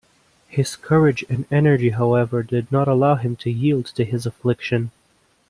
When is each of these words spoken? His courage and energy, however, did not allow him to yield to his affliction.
His 0.49 0.75
courage 0.75 1.23
and 1.29 1.45
energy, 1.51 1.91
however, 1.91 2.41
did 2.41 2.71
not 2.71 2.87
allow 2.87 3.13
him 3.17 3.35
to 3.35 3.51
yield 3.51 3.85
to 3.85 4.03
his 4.03 4.25
affliction. 4.25 4.89